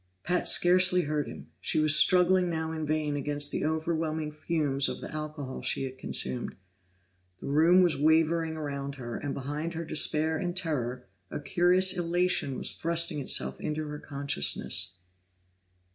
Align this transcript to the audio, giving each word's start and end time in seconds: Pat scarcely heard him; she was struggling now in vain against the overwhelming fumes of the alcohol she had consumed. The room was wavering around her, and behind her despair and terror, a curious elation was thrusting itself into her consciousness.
Pat 0.23 0.47
scarcely 0.47 1.01
heard 1.03 1.27
him; 1.27 1.51
she 1.59 1.77
was 1.79 1.95
struggling 1.95 2.49
now 2.49 2.71
in 2.71 2.87
vain 2.87 3.15
against 3.15 3.51
the 3.51 3.63
overwhelming 3.63 4.31
fumes 4.31 4.89
of 4.89 4.99
the 4.99 5.11
alcohol 5.11 5.61
she 5.61 5.83
had 5.83 5.99
consumed. 5.99 6.55
The 7.39 7.45
room 7.45 7.83
was 7.83 7.95
wavering 8.01 8.57
around 8.57 8.95
her, 8.95 9.15
and 9.15 9.35
behind 9.35 9.75
her 9.75 9.85
despair 9.85 10.39
and 10.39 10.57
terror, 10.57 11.05
a 11.29 11.39
curious 11.39 11.95
elation 11.95 12.57
was 12.57 12.73
thrusting 12.73 13.19
itself 13.19 13.61
into 13.61 13.85
her 13.89 13.99
consciousness. 13.99 14.95